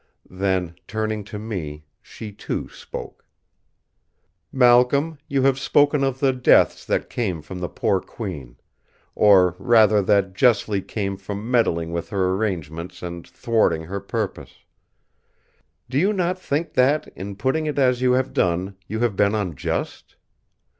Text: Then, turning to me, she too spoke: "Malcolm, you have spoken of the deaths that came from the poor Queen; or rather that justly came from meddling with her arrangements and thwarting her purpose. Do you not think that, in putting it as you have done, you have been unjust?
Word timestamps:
Then, 0.31 0.73
turning 0.87 1.23
to 1.25 1.37
me, 1.37 1.85
she 2.01 2.31
too 2.31 2.67
spoke: 2.69 3.23
"Malcolm, 4.51 5.19
you 5.27 5.43
have 5.43 5.59
spoken 5.59 6.03
of 6.03 6.19
the 6.19 6.33
deaths 6.33 6.83
that 6.85 7.07
came 7.07 7.39
from 7.43 7.59
the 7.59 7.69
poor 7.69 7.99
Queen; 8.01 8.55
or 9.13 9.55
rather 9.59 10.01
that 10.01 10.33
justly 10.33 10.81
came 10.81 11.17
from 11.17 11.51
meddling 11.51 11.91
with 11.91 12.09
her 12.09 12.31
arrangements 12.31 13.03
and 13.03 13.27
thwarting 13.27 13.83
her 13.83 13.99
purpose. 13.99 14.65
Do 15.87 15.99
you 15.99 16.13
not 16.13 16.39
think 16.39 16.73
that, 16.73 17.07
in 17.15 17.35
putting 17.35 17.67
it 17.67 17.77
as 17.77 18.01
you 18.01 18.13
have 18.13 18.33
done, 18.33 18.77
you 18.87 19.01
have 19.01 19.15
been 19.15 19.35
unjust? 19.35 20.15